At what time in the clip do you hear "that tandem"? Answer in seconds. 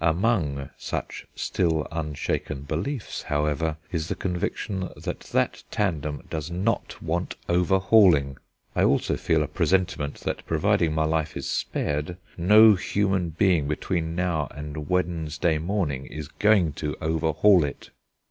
5.31-6.23